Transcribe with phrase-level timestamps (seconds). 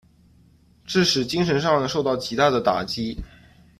[0.83, 3.15] 致使精神上受到极大的打击。